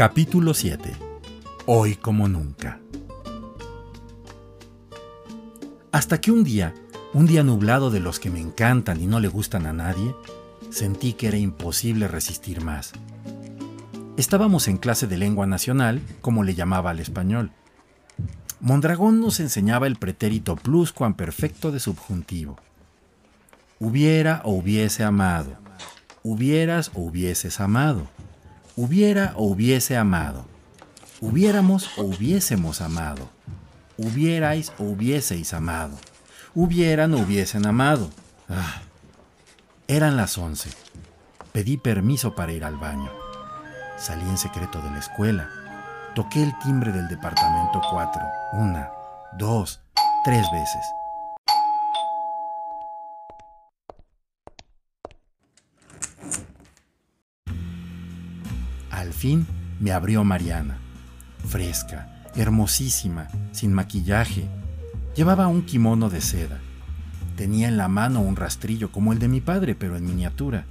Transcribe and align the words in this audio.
Capítulo 0.00 0.54
7. 0.54 0.92
Hoy 1.66 1.94
como 1.94 2.26
nunca. 2.26 2.80
Hasta 5.92 6.22
que 6.22 6.30
un 6.30 6.42
día, 6.42 6.72
un 7.12 7.26
día 7.26 7.42
nublado 7.42 7.90
de 7.90 8.00
los 8.00 8.18
que 8.18 8.30
me 8.30 8.40
encantan 8.40 8.98
y 9.02 9.06
no 9.06 9.20
le 9.20 9.28
gustan 9.28 9.66
a 9.66 9.74
nadie, 9.74 10.14
sentí 10.70 11.12
que 11.12 11.28
era 11.28 11.36
imposible 11.36 12.08
resistir 12.08 12.64
más. 12.64 12.92
Estábamos 14.16 14.68
en 14.68 14.78
clase 14.78 15.06
de 15.06 15.18
lengua 15.18 15.46
nacional, 15.46 16.00
como 16.22 16.44
le 16.44 16.54
llamaba 16.54 16.92
al 16.92 17.00
español. 17.00 17.52
Mondragón 18.58 19.20
nos 19.20 19.38
enseñaba 19.38 19.86
el 19.86 19.96
pretérito 19.96 20.56
pluscuamperfecto 20.56 21.72
de 21.72 21.78
subjuntivo. 21.78 22.56
Hubiera 23.78 24.40
o 24.46 24.52
hubiese 24.52 25.04
amado. 25.04 25.58
Hubieras 26.22 26.90
o 26.94 27.02
hubieses 27.02 27.60
amado 27.60 28.08
hubiera 28.80 29.34
o 29.36 29.44
hubiese 29.44 29.98
amado, 29.98 30.46
hubiéramos 31.20 31.98
o 31.98 32.02
hubiésemos 32.02 32.80
amado, 32.80 33.28
hubierais 33.98 34.72
o 34.78 34.84
hubieseis 34.84 35.52
amado, 35.52 35.98
hubieran 36.54 37.12
o 37.12 37.18
hubiesen 37.18 37.66
amado. 37.66 38.08
Ah. 38.48 38.80
Eran 39.86 40.16
las 40.16 40.38
once. 40.38 40.70
Pedí 41.52 41.76
permiso 41.76 42.34
para 42.34 42.52
ir 42.52 42.64
al 42.64 42.76
baño. 42.76 43.10
Salí 43.98 44.22
en 44.22 44.38
secreto 44.38 44.80
de 44.80 44.90
la 44.90 44.98
escuela. 44.98 45.50
Toqué 46.14 46.42
el 46.42 46.58
timbre 46.60 46.90
del 46.90 47.08
departamento 47.08 47.82
4, 47.90 48.22
una, 48.54 48.88
dos, 49.36 49.82
tres 50.24 50.46
veces. 50.50 50.99
Fin 59.20 59.46
me 59.80 59.92
abrió 59.92 60.24
Mariana, 60.24 60.78
fresca, 61.46 62.08
hermosísima, 62.36 63.28
sin 63.52 63.74
maquillaje. 63.74 64.48
Llevaba 65.14 65.46
un 65.46 65.60
kimono 65.60 66.08
de 66.08 66.22
seda. 66.22 66.58
Tenía 67.36 67.68
en 67.68 67.76
la 67.76 67.88
mano 67.88 68.22
un 68.22 68.36
rastrillo 68.36 68.90
como 68.90 69.12
el 69.12 69.18
de 69.18 69.28
mi 69.28 69.42
padre, 69.42 69.74
pero 69.74 69.98
en 69.98 70.06
miniatura. 70.06 70.64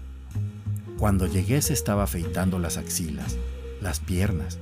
Cuando 0.98 1.28
llegué 1.28 1.62
se 1.62 1.74
estaba 1.74 2.02
afeitando 2.04 2.58
las 2.58 2.78
axilas, 2.78 3.38
las 3.82 4.00
piernas. 4.00 4.58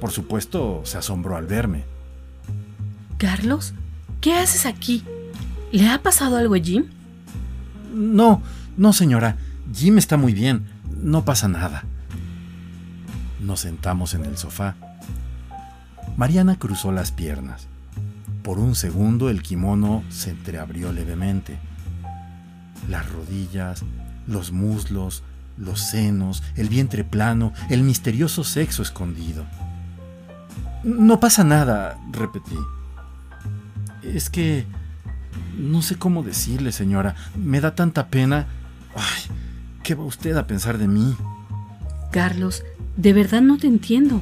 Por 0.00 0.10
supuesto, 0.10 0.80
se 0.84 0.96
asombró 0.96 1.36
al 1.36 1.46
verme. 1.46 1.84
Carlos, 3.18 3.74
¿qué 4.22 4.32
haces 4.32 4.64
aquí? 4.64 5.04
¿Le 5.72 5.90
ha 5.90 6.02
pasado 6.02 6.38
algo 6.38 6.54
a 6.54 6.58
Jim? 6.58 6.86
No, 7.92 8.42
no, 8.78 8.94
señora. 8.94 9.36
Jim 9.74 9.98
está 9.98 10.16
muy 10.16 10.32
bien. 10.32 10.64
No 11.02 11.26
pasa 11.26 11.48
nada. 11.48 11.84
Nos 13.40 13.60
sentamos 13.60 14.14
en 14.14 14.24
el 14.24 14.36
sofá. 14.36 14.74
Mariana 16.16 16.58
cruzó 16.58 16.92
las 16.92 17.12
piernas. 17.12 17.68
Por 18.42 18.58
un 18.58 18.74
segundo 18.74 19.30
el 19.30 19.42
kimono 19.42 20.02
se 20.08 20.30
entreabrió 20.30 20.92
levemente. 20.92 21.58
Las 22.88 23.10
rodillas, 23.10 23.84
los 24.26 24.52
muslos, 24.52 25.22
los 25.56 25.80
senos, 25.80 26.42
el 26.56 26.68
vientre 26.68 27.04
plano, 27.04 27.52
el 27.70 27.82
misterioso 27.82 28.44
sexo 28.44 28.82
escondido. 28.82 29.44
No 30.84 31.20
pasa 31.20 31.44
nada, 31.44 31.98
repetí. 32.10 32.56
Es 34.02 34.30
que... 34.30 34.66
No 35.56 35.82
sé 35.82 35.96
cómo 35.96 36.22
decirle, 36.22 36.70
señora. 36.70 37.16
Me 37.36 37.60
da 37.60 37.74
tanta 37.74 38.06
pena. 38.08 38.46
Ay, 38.94 39.36
¿qué 39.82 39.94
va 39.96 40.04
usted 40.04 40.36
a 40.36 40.46
pensar 40.46 40.78
de 40.78 40.86
mí? 40.86 41.16
Carlos, 42.10 42.64
de 42.96 43.12
verdad 43.12 43.42
no 43.42 43.58
te 43.58 43.66
entiendo. 43.66 44.20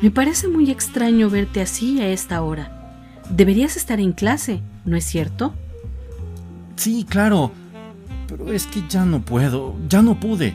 Me 0.00 0.10
parece 0.10 0.48
muy 0.48 0.70
extraño 0.70 1.30
verte 1.30 1.60
así 1.60 2.00
a 2.00 2.08
esta 2.08 2.42
hora. 2.42 3.02
Deberías 3.30 3.76
estar 3.76 4.00
en 4.00 4.12
clase, 4.12 4.62
¿no 4.84 4.96
es 4.96 5.04
cierto? 5.04 5.54
Sí, 6.76 7.04
claro. 7.08 7.52
Pero 8.28 8.52
es 8.52 8.66
que 8.66 8.82
ya 8.88 9.04
no 9.04 9.22
puedo, 9.22 9.74
ya 9.88 10.02
no 10.02 10.20
pude. 10.20 10.54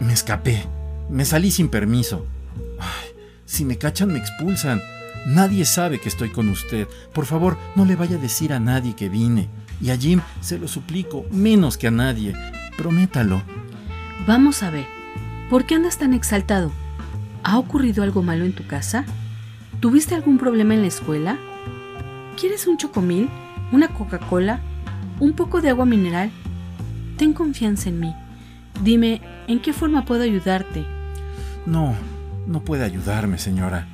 Me 0.00 0.12
escapé, 0.12 0.64
me 1.10 1.24
salí 1.24 1.50
sin 1.50 1.68
permiso. 1.68 2.26
Ay, 2.78 3.10
si 3.44 3.64
me 3.64 3.76
cachan 3.76 4.12
me 4.12 4.18
expulsan. 4.18 4.80
Nadie 5.26 5.64
sabe 5.64 6.00
que 6.00 6.08
estoy 6.08 6.30
con 6.30 6.48
usted. 6.48 6.88
Por 7.12 7.26
favor, 7.26 7.56
no 7.76 7.84
le 7.84 7.94
vaya 7.94 8.16
a 8.16 8.20
decir 8.20 8.52
a 8.52 8.60
nadie 8.60 8.96
que 8.96 9.08
vine. 9.08 9.48
Y 9.80 9.90
a 9.90 9.96
Jim 9.96 10.20
se 10.40 10.58
lo 10.58 10.68
suplico, 10.68 11.26
menos 11.30 11.76
que 11.76 11.88
a 11.88 11.90
nadie. 11.90 12.34
Prométalo. 12.76 13.42
Vamos 14.26 14.62
a 14.62 14.70
ver. 14.70 15.01
¿Por 15.52 15.66
qué 15.66 15.74
andas 15.74 15.98
tan 15.98 16.14
exaltado? 16.14 16.72
¿Ha 17.42 17.58
ocurrido 17.58 18.02
algo 18.02 18.22
malo 18.22 18.46
en 18.46 18.54
tu 18.54 18.66
casa? 18.66 19.04
¿Tuviste 19.80 20.14
algún 20.14 20.38
problema 20.38 20.72
en 20.72 20.80
la 20.80 20.86
escuela? 20.86 21.36
¿Quieres 22.40 22.66
un 22.66 22.78
chocomil? 22.78 23.28
¿Una 23.70 23.88
Coca-Cola? 23.88 24.60
¿Un 25.20 25.34
poco 25.34 25.60
de 25.60 25.68
agua 25.68 25.84
mineral? 25.84 26.30
Ten 27.18 27.34
confianza 27.34 27.90
en 27.90 28.00
mí. 28.00 28.14
Dime, 28.82 29.20
¿en 29.46 29.60
qué 29.60 29.74
forma 29.74 30.06
puedo 30.06 30.22
ayudarte? 30.22 30.86
No, 31.66 31.94
no 32.46 32.64
puede 32.64 32.84
ayudarme, 32.84 33.36
señora. 33.36 33.86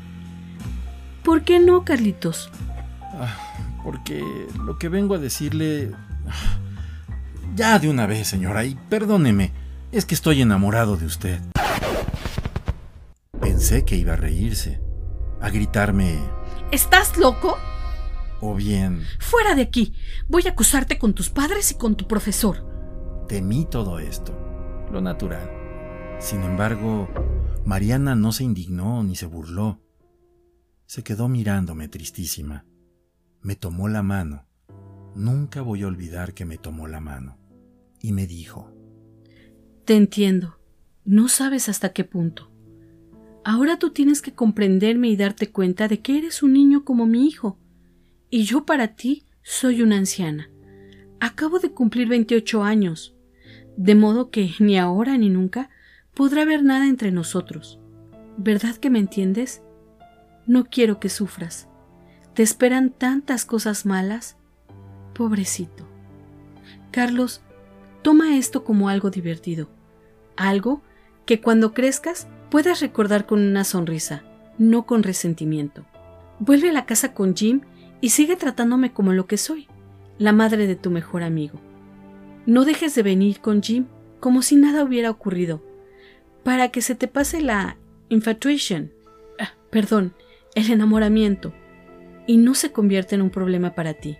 ¿Por 1.24 1.42
qué 1.42 1.58
no, 1.58 1.84
Carlitos? 1.84 2.52
Ah, 3.14 3.34
porque 3.82 4.22
lo 4.64 4.78
que 4.78 4.88
vengo 4.88 5.16
a 5.16 5.18
decirle... 5.18 5.90
Ah, 6.28 6.60
ya 7.56 7.80
de 7.80 7.90
una 7.90 8.06
vez, 8.06 8.28
señora, 8.28 8.64
y 8.64 8.76
perdóneme, 8.88 9.50
es 9.92 10.04
que 10.04 10.14
estoy 10.14 10.42
enamorado 10.42 10.96
de 10.96 11.06
usted. 11.06 11.40
Pensé 13.40 13.84
que 13.84 13.96
iba 13.96 14.14
a 14.14 14.16
reírse, 14.16 14.80
a 15.40 15.50
gritarme... 15.50 16.18
¿Estás 16.70 17.16
loco? 17.16 17.56
O 18.40 18.54
bien... 18.54 19.02
Fuera 19.18 19.54
de 19.54 19.62
aquí. 19.62 19.94
Voy 20.28 20.46
a 20.46 20.50
acusarte 20.50 20.98
con 20.98 21.14
tus 21.14 21.30
padres 21.30 21.70
y 21.72 21.74
con 21.76 21.96
tu 21.96 22.06
profesor. 22.06 23.26
Temí 23.28 23.64
todo 23.64 23.98
esto, 23.98 24.32
lo 24.92 25.00
natural. 25.00 25.50
Sin 26.18 26.42
embargo, 26.42 27.08
Mariana 27.64 28.14
no 28.14 28.32
se 28.32 28.44
indignó 28.44 29.02
ni 29.02 29.16
se 29.16 29.26
burló. 29.26 29.80
Se 30.86 31.02
quedó 31.02 31.28
mirándome 31.28 31.88
tristísima. 31.88 32.64
Me 33.40 33.56
tomó 33.56 33.88
la 33.88 34.02
mano. 34.02 34.46
Nunca 35.14 35.62
voy 35.62 35.82
a 35.82 35.86
olvidar 35.86 36.34
que 36.34 36.44
me 36.44 36.58
tomó 36.58 36.86
la 36.86 37.00
mano. 37.00 37.38
Y 38.00 38.12
me 38.12 38.26
dijo. 38.26 38.77
Te 39.88 39.96
entiendo. 39.96 40.58
No 41.06 41.28
sabes 41.28 41.70
hasta 41.70 41.94
qué 41.94 42.04
punto. 42.04 42.50
Ahora 43.42 43.78
tú 43.78 43.88
tienes 43.88 44.20
que 44.20 44.34
comprenderme 44.34 45.08
y 45.08 45.16
darte 45.16 45.50
cuenta 45.50 45.88
de 45.88 46.00
que 46.00 46.18
eres 46.18 46.42
un 46.42 46.52
niño 46.52 46.84
como 46.84 47.06
mi 47.06 47.26
hijo, 47.26 47.58
y 48.28 48.42
yo 48.42 48.66
para 48.66 48.88
ti 48.88 49.24
soy 49.42 49.80
una 49.80 49.96
anciana. 49.96 50.50
Acabo 51.20 51.58
de 51.58 51.70
cumplir 51.70 52.06
28 52.06 52.64
años, 52.64 53.16
de 53.78 53.94
modo 53.94 54.28
que 54.28 54.50
ni 54.58 54.76
ahora 54.76 55.16
ni 55.16 55.30
nunca 55.30 55.70
podrá 56.12 56.42
haber 56.42 56.62
nada 56.64 56.86
entre 56.86 57.10
nosotros. 57.10 57.80
¿Verdad 58.36 58.76
que 58.76 58.90
me 58.90 58.98
entiendes? 58.98 59.62
No 60.46 60.66
quiero 60.66 61.00
que 61.00 61.08
sufras. 61.08 61.66
Te 62.34 62.42
esperan 62.42 62.90
tantas 62.90 63.46
cosas 63.46 63.86
malas. 63.86 64.36
Pobrecito. 65.14 65.88
Carlos, 66.90 67.40
toma 68.02 68.36
esto 68.36 68.64
como 68.64 68.88
algo 68.88 69.10
divertido, 69.10 69.68
algo 70.36 70.82
que 71.26 71.40
cuando 71.40 71.74
crezcas 71.74 72.28
puedas 72.50 72.80
recordar 72.80 73.26
con 73.26 73.40
una 73.40 73.64
sonrisa, 73.64 74.22
no 74.58 74.86
con 74.86 75.02
resentimiento. 75.02 75.84
Vuelve 76.38 76.70
a 76.70 76.72
la 76.72 76.86
casa 76.86 77.14
con 77.14 77.36
Jim 77.36 77.62
y 78.00 78.10
sigue 78.10 78.36
tratándome 78.36 78.92
como 78.92 79.12
lo 79.12 79.26
que 79.26 79.36
soy, 79.36 79.68
la 80.18 80.32
madre 80.32 80.66
de 80.66 80.76
tu 80.76 80.90
mejor 80.90 81.22
amigo. 81.22 81.60
No 82.46 82.64
dejes 82.64 82.94
de 82.94 83.02
venir 83.02 83.40
con 83.40 83.62
Jim 83.62 83.86
como 84.20 84.42
si 84.42 84.56
nada 84.56 84.84
hubiera 84.84 85.10
ocurrido, 85.10 85.62
para 86.44 86.68
que 86.68 86.80
se 86.80 86.94
te 86.94 87.08
pase 87.08 87.40
la 87.40 87.76
infatuation, 88.08 88.92
ah, 89.38 89.52
perdón, 89.70 90.14
el 90.54 90.70
enamoramiento, 90.70 91.52
y 92.26 92.38
no 92.38 92.54
se 92.54 92.72
convierta 92.72 93.14
en 93.14 93.22
un 93.22 93.30
problema 93.30 93.74
para 93.74 93.94
ti, 93.94 94.16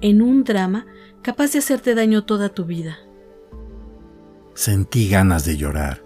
en 0.00 0.22
un 0.22 0.44
drama 0.44 0.86
capaz 1.22 1.52
de 1.52 1.58
hacerte 1.58 1.94
daño 1.94 2.24
toda 2.24 2.48
tu 2.50 2.64
vida. 2.64 2.98
Sentí 4.54 5.08
ganas 5.08 5.44
de 5.44 5.56
llorar. 5.56 6.02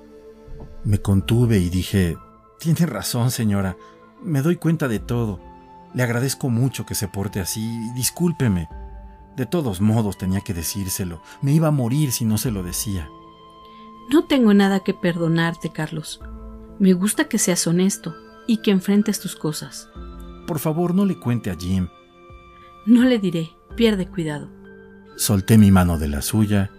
Me 0.85 0.99
contuve 0.99 1.59
y 1.59 1.69
dije, 1.69 2.17
Tiene 2.59 2.87
razón, 2.87 3.31
señora. 3.31 3.77
Me 4.23 4.43
doy 4.43 4.57
cuenta 4.57 4.89
de 4.89 4.99
todo. 4.99 5.41
Le 5.95 6.03
agradezco 6.03 6.51
mucho 6.51 6.87
que 6.87 6.95
se 6.95 7.09
porte 7.09 7.41
así. 7.41 7.79
Discúlpeme. 7.95 8.69
De 9.37 9.47
todos 9.47 9.81
modos 9.81 10.19
tenía 10.19 10.41
que 10.41 10.55
decírselo. 10.55 11.23
Me 11.43 11.53
iba 11.53 11.69
a 11.69 11.73
morir 11.73 12.13
si 12.13 12.25
no 12.25 12.39
se 12.39 12.51
lo 12.51 12.63
decía. 12.63 13.09
No 14.13 14.27
tengo 14.27 14.53
nada 14.55 14.81
que 14.81 14.95
perdonarte, 14.95 15.71
Carlos. 15.71 16.21
Me 16.79 16.93
gusta 16.95 17.29
que 17.29 17.39
seas 17.39 17.67
honesto 17.67 18.15
y 18.47 18.59
que 18.63 18.71
enfrentes 18.71 19.21
tus 19.21 19.37
cosas. 19.37 19.89
Por 20.47 20.59
favor, 20.59 20.95
no 20.95 21.05
le 21.05 21.19
cuente 21.19 21.51
a 21.51 21.57
Jim. 21.57 21.89
No 22.87 23.05
le 23.05 23.19
diré. 23.19 23.51
Pierde 23.77 24.07
cuidado. 24.07 24.51
Solté 25.17 25.59
mi 25.59 25.71
mano 25.71 25.99
de 25.99 26.09
la 26.09 26.23
suya, 26.23 26.71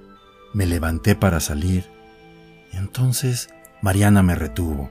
me 0.53 0.65
levanté 0.65 1.15
para 1.15 1.39
salir. 1.39 1.85
Y 2.73 2.77
entonces 2.77 3.49
Mariana 3.81 4.23
me 4.23 4.35
retuvo. 4.35 4.89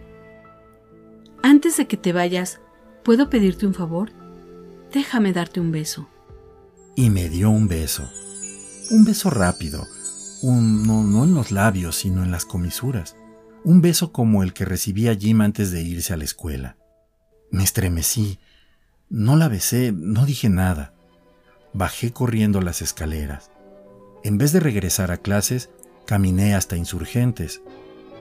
Antes 1.43 1.77
de 1.77 1.87
que 1.87 1.97
te 1.97 2.13
vayas, 2.13 2.61
¿puedo 3.03 3.31
pedirte 3.31 3.67
un 3.67 3.75
favor? 3.75 4.13
Déjame 4.93 5.33
darte 5.33 5.61
un 5.61 5.73
beso. 5.73 6.09
Y 6.97 7.11
me 7.11 7.29
dio 7.29 7.51
un 7.51 7.69
beso. 7.69 8.11
Un 8.91 9.05
beso 9.05 9.31
rápido. 9.31 9.87
Un, 10.43 10.87
no, 10.87 11.03
no 11.05 11.25
en 11.25 11.35
los 11.35 11.51
labios, 11.51 11.97
sino 11.97 12.23
en 12.23 12.31
las 12.31 12.45
comisuras. 12.45 13.17
Un 13.65 13.81
beso 13.81 14.13
como 14.13 14.43
el 14.43 14.53
que 14.53 14.65
recibía 14.65 15.15
Jim 15.15 15.41
antes 15.43 15.71
de 15.71 15.83
irse 15.83 16.13
a 16.13 16.17
la 16.17 16.25
escuela. 16.25 16.77
Me 17.51 17.63
estremecí. 17.63 18.39
No 19.09 19.37
la 19.37 19.49
besé, 19.49 19.93
no 19.93 20.25
dije 20.25 20.49
nada. 20.49 20.95
Bajé 21.73 22.13
corriendo 22.13 22.61
las 22.61 22.83
escaleras. 22.83 23.51
En 24.25 24.39
vez 24.39 24.53
de 24.53 24.61
regresar 24.61 25.13
a 25.13 25.19
clases, 25.19 25.71
caminé 26.05 26.55
hasta 26.55 26.77
insurgentes. 26.77 27.63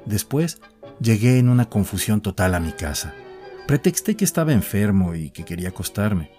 Después 0.05 0.61
llegué 0.99 1.39
en 1.39 1.49
una 1.49 1.69
confusión 1.69 2.21
total 2.21 2.53
a 2.55 2.59
mi 2.59 2.71
casa. 2.71 3.13
Pretexté 3.67 4.15
que 4.15 4.25
estaba 4.25 4.53
enfermo 4.53 5.15
y 5.15 5.31
que 5.31 5.45
quería 5.45 5.69
acostarme. 5.69 6.31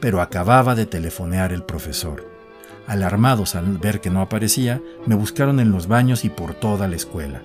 Pero 0.00 0.20
acababa 0.20 0.74
de 0.74 0.86
telefonear 0.86 1.52
el 1.52 1.62
profesor. 1.62 2.28
Alarmados 2.86 3.54
al 3.54 3.78
ver 3.78 4.00
que 4.00 4.10
no 4.10 4.20
aparecía, 4.20 4.80
me 5.06 5.14
buscaron 5.14 5.60
en 5.60 5.72
los 5.72 5.86
baños 5.86 6.24
y 6.24 6.28
por 6.28 6.54
toda 6.54 6.88
la 6.88 6.96
escuela. 6.96 7.42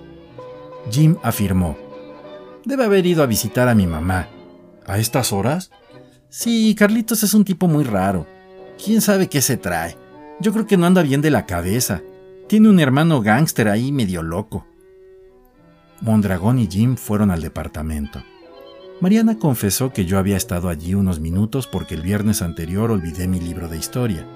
Jim 0.90 1.16
afirmó, 1.22 1.76
Debe 2.64 2.84
haber 2.84 3.06
ido 3.06 3.22
a 3.22 3.26
visitar 3.26 3.68
a 3.68 3.74
mi 3.74 3.86
mamá. 3.86 4.28
¿A 4.86 4.98
estas 4.98 5.32
horas? 5.32 5.70
Sí, 6.28 6.74
Carlitos 6.76 7.22
es 7.22 7.32
un 7.32 7.44
tipo 7.44 7.68
muy 7.68 7.84
raro. 7.84 8.26
¿Quién 8.82 9.00
sabe 9.00 9.28
qué 9.28 9.40
se 9.40 9.56
trae? 9.56 9.96
Yo 10.40 10.52
creo 10.52 10.66
que 10.66 10.76
no 10.76 10.86
anda 10.86 11.02
bien 11.02 11.22
de 11.22 11.30
la 11.30 11.46
cabeza. 11.46 12.02
Tiene 12.46 12.68
un 12.68 12.78
hermano 12.78 13.22
gángster 13.22 13.68
ahí 13.68 13.90
medio 13.90 14.22
loco. 14.22 14.66
Mondragón 16.00 16.58
y 16.58 16.66
Jim 16.66 16.96
fueron 16.96 17.30
al 17.30 17.40
departamento. 17.40 18.22
Mariana 19.00 19.38
confesó 19.38 19.92
que 19.92 20.04
yo 20.04 20.18
había 20.18 20.36
estado 20.36 20.68
allí 20.68 20.94
unos 20.94 21.20
minutos 21.20 21.66
porque 21.66 21.94
el 21.94 22.02
viernes 22.02 22.42
anterior 22.42 22.90
olvidé 22.90 23.28
mi 23.28 23.40
libro 23.40 23.68
de 23.68 23.78
historia. 23.78 24.26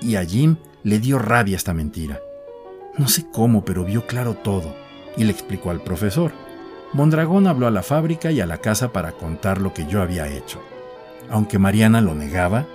Y 0.00 0.16
a 0.16 0.24
Jim 0.24 0.56
le 0.82 0.98
dio 0.98 1.18
rabia 1.18 1.56
esta 1.56 1.72
mentira. 1.72 2.20
No 2.98 3.08
sé 3.08 3.26
cómo, 3.32 3.64
pero 3.64 3.84
vio 3.84 4.06
claro 4.06 4.34
todo 4.34 4.74
y 5.16 5.24
le 5.24 5.32
explicó 5.32 5.70
al 5.70 5.82
profesor. 5.82 6.32
Mondragón 6.92 7.46
habló 7.46 7.66
a 7.66 7.70
la 7.70 7.82
fábrica 7.82 8.30
y 8.30 8.40
a 8.40 8.46
la 8.46 8.58
casa 8.58 8.92
para 8.92 9.12
contar 9.12 9.60
lo 9.60 9.72
que 9.72 9.86
yo 9.86 10.02
había 10.02 10.28
hecho. 10.28 10.60
Aunque 11.30 11.58
Mariana 11.58 12.00
lo 12.00 12.14
negaba, 12.14 12.66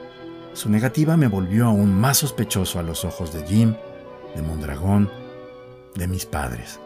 su 0.58 0.70
negativa 0.72 1.16
me 1.18 1.28
volvió 1.28 1.68
aún 1.68 1.94
más 1.94 2.18
sospechoso 2.18 2.80
a 2.80 2.84
los 2.84 3.06
ojos 3.06 3.32
de 3.32 3.46
Jim, 3.46 3.76
de 4.36 4.42
Mondragón, 4.42 5.08
de 5.94 6.08
mis 6.08 6.26
padres. 6.26 6.80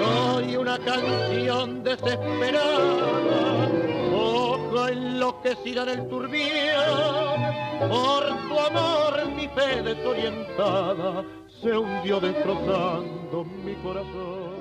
Soy 0.00 0.56
una 0.56 0.78
canción 0.80 1.84
desesperada, 1.84 3.70
ojo 4.12 4.88
enloquecida 4.88 5.84
del 5.84 6.08
turbión, 6.08 7.40
por 7.88 8.26
tu 8.48 8.58
amor 8.58 9.28
mi 9.36 9.46
fe 9.46 9.80
desorientada 9.80 11.24
se 11.62 11.78
hundió 11.78 12.18
destrozando 12.18 13.44
mi 13.44 13.74
corazón. 13.76 14.57